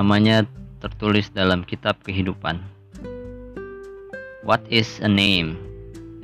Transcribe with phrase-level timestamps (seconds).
[0.00, 0.48] namanya
[0.80, 2.56] tertulis dalam kitab kehidupan.
[4.40, 5.60] What is a name?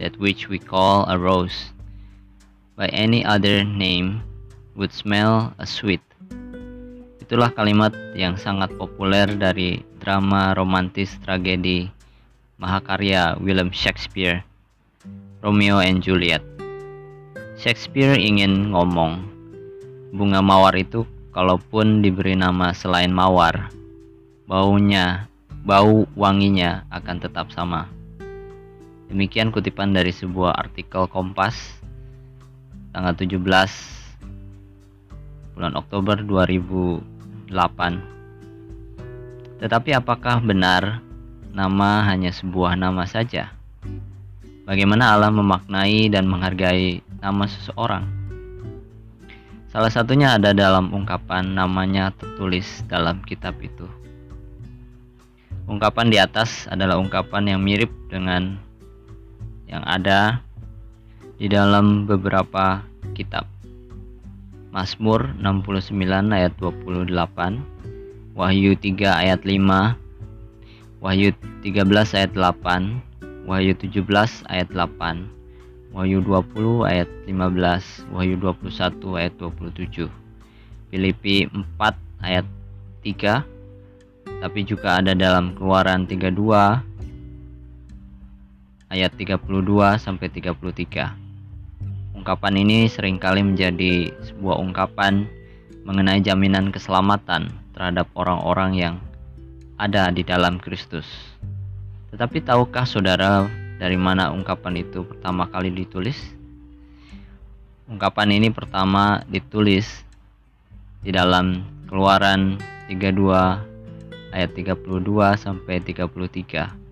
[0.01, 1.77] That which we call a rose.
[2.73, 4.25] By any other name
[4.81, 6.01] would smell a sweet.
[7.21, 11.93] Itulah kalimat yang sangat populer dari drama romantis tragedi
[12.57, 14.41] mahakarya William Shakespeare,
[15.45, 16.41] Romeo and Juliet.
[17.61, 19.21] Shakespeare ingin ngomong,
[20.17, 21.05] bunga mawar itu
[21.37, 23.69] kalaupun diberi nama selain mawar,
[24.49, 25.29] baunya,
[25.69, 27.93] bau wanginya akan tetap sama.
[29.13, 31.77] Demikian kutipan dari sebuah artikel Kompas
[32.97, 33.37] tanggal 17
[35.53, 37.53] bulan Oktober 2008.
[39.61, 41.05] Tetapi apakah benar
[41.53, 43.53] nama hanya sebuah nama saja?
[44.65, 48.16] Bagaimana Allah memaknai dan menghargai nama seseorang?
[49.77, 53.85] Salah satunya ada dalam ungkapan namanya tertulis dalam kitab itu.
[55.69, 58.57] Ungkapan di atas adalah ungkapan yang mirip dengan
[59.69, 60.41] yang ada
[61.37, 62.81] di dalam beberapa
[63.13, 63.45] kitab.
[64.73, 65.93] Mazmur 69
[66.33, 67.13] ayat 28,
[68.33, 75.36] Wahyu 3 ayat 5, Wahyu 13 ayat 8, Wahyu 17 ayat 8,
[75.97, 80.13] Wahyu 20 ayat 15, Wahyu 21 ayat 27,
[80.93, 81.65] Filipi 4
[82.21, 82.45] ayat
[83.01, 83.41] 3,
[84.45, 86.37] tapi juga ada dalam Keluaran 32
[88.93, 89.41] ayat 32
[89.97, 91.17] sampai 33.
[92.13, 95.25] Ungkapan ini sering kali menjadi sebuah ungkapan
[95.89, 98.95] mengenai jaminan keselamatan terhadap orang-orang yang
[99.81, 101.09] ada di dalam Kristus.
[102.13, 106.17] Tetapi tahukah saudara dari mana ungkapan itu pertama kali ditulis?
[107.87, 110.03] Ungkapan ini pertama ditulis
[111.05, 112.59] di dalam Keluaran
[112.91, 114.83] 32 ayat 32
[115.39, 116.87] sampai 33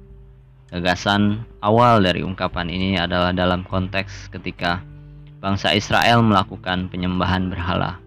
[0.75, 4.83] Gagasan awal dari ungkapan ini adalah dalam konteks ketika
[5.39, 8.03] bangsa Israel melakukan penyembahan berhala.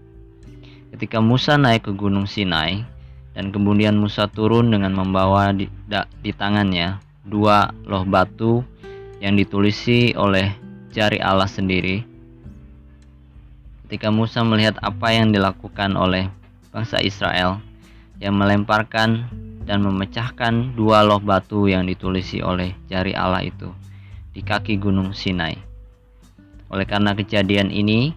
[0.91, 2.83] Ketika Musa naik ke Gunung Sinai
[3.31, 8.63] dan kemudian Musa turun dengan membawa di, da, di tangannya dua loh batu
[9.19, 10.55] yang ditulisi oleh
[10.95, 12.01] jari Allah sendiri.
[13.87, 16.27] Ketika Musa melihat apa yang dilakukan oleh
[16.71, 17.63] bangsa Israel
[18.19, 19.27] yang melemparkan
[19.67, 23.71] dan memecahkan dua loh batu yang ditulisi oleh jari Allah itu
[24.31, 25.57] di kaki gunung Sinai.
[26.67, 28.11] Oleh karena kejadian ini,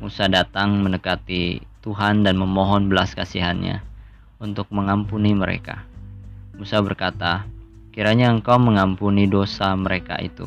[0.00, 3.80] Musa datang mendekati Tuhan dan memohon belas kasihannya
[4.40, 5.84] untuk mengampuni mereka.
[6.58, 7.46] Musa berkata,
[7.98, 10.46] kiranya engkau mengampuni dosa mereka itu.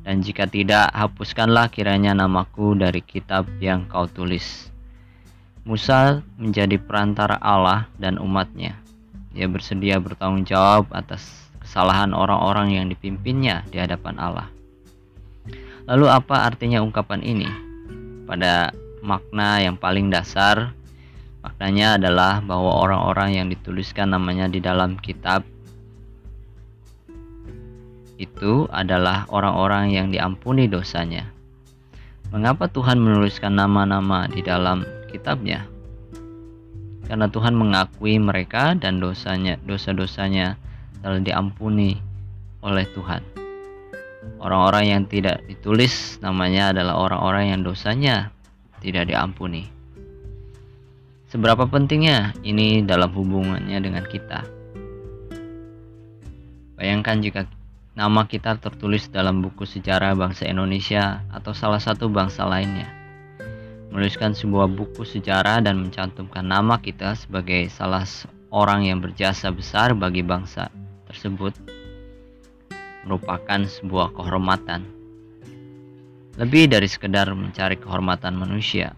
[0.00, 4.72] Dan jika tidak, hapuskanlah kiranya namaku dari kitab yang kau tulis.
[5.68, 8.80] Musa menjadi perantara Allah dan umatnya
[9.30, 14.48] dia bersedia bertanggung jawab atas kesalahan orang-orang yang dipimpinnya di hadapan Allah.
[15.84, 17.46] Lalu apa artinya ungkapan ini?
[18.24, 18.72] Pada
[19.04, 20.72] makna yang paling dasar,
[21.44, 25.44] maknanya adalah bahwa orang-orang yang dituliskan namanya di dalam kitab
[28.20, 31.24] itu adalah orang-orang yang diampuni dosanya.
[32.28, 35.64] Mengapa Tuhan menuliskan nama-nama di dalam kitabnya?
[37.10, 40.54] karena Tuhan mengakui mereka dan dosanya dosa-dosanya
[41.02, 41.98] telah diampuni
[42.62, 43.18] oleh Tuhan.
[44.38, 48.30] Orang-orang yang tidak ditulis namanya adalah orang-orang yang dosanya
[48.78, 49.66] tidak diampuni.
[51.34, 54.46] Seberapa pentingnya ini dalam hubungannya dengan kita?
[56.78, 57.42] Bayangkan jika
[58.00, 62.88] nama kita tertulis dalam buku sejarah bangsa Indonesia atau salah satu bangsa lainnya
[63.92, 70.22] menuliskan sebuah buku sejarah dan mencantumkan nama kita sebagai salah seorang yang berjasa besar bagi
[70.22, 70.70] bangsa
[71.10, 71.52] tersebut
[73.02, 74.86] merupakan sebuah kehormatan.
[76.38, 78.94] Lebih dari sekedar mencari kehormatan manusia,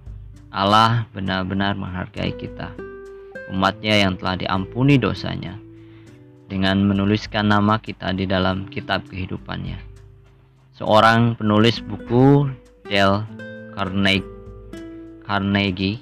[0.53, 2.71] Allah benar-benar menghargai kita,
[3.49, 5.57] umatnya yang telah diampuni dosanya,
[6.53, 9.81] dengan menuliskan nama kita di dalam kitab kehidupannya.
[10.77, 12.53] Seorang penulis buku,
[12.85, 13.25] Dale
[13.73, 14.29] Carnegie,
[15.25, 15.97] Carnegie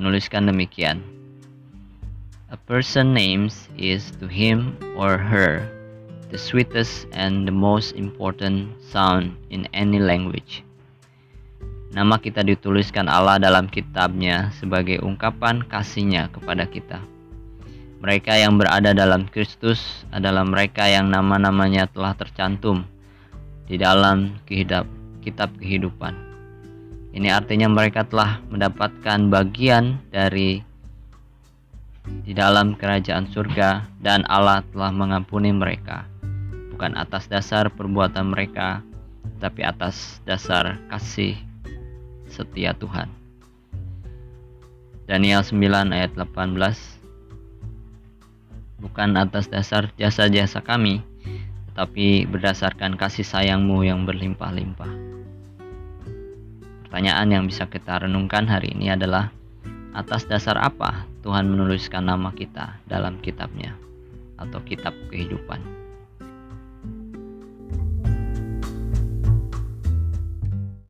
[0.00, 1.04] menuliskan demikian.
[2.48, 5.60] A person names is to him or her
[6.32, 10.64] the sweetest and the most important sound in any language.
[11.92, 17.00] Nama kita dituliskan Allah dalam kitabnya sebagai ungkapan kasihnya kepada kita.
[17.98, 22.86] Mereka yang berada dalam Kristus adalah mereka yang nama-namanya telah tercantum
[23.66, 24.86] di dalam kitab
[25.58, 26.14] kehidupan.
[27.10, 30.62] Ini artinya mereka telah mendapatkan bagian dari
[32.22, 36.08] di dalam kerajaan surga dan Allah telah mengampuni mereka
[36.72, 38.80] bukan atas dasar perbuatan mereka
[39.42, 41.34] tapi atas dasar kasih
[42.30, 43.10] setia Tuhan.
[45.10, 46.97] Daniel 9 ayat 18
[48.78, 51.02] Bukan atas dasar jasa-jasa kami,
[51.70, 54.92] tetapi berdasarkan kasih sayangmu yang berlimpah-limpah.
[56.86, 59.34] Pertanyaan yang bisa kita renungkan hari ini adalah
[59.92, 63.74] atas dasar apa Tuhan menuliskan nama kita dalam kitabnya
[64.38, 65.58] atau kitab kehidupan.